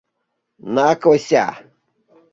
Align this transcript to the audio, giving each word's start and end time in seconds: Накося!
Накося! 0.79 1.45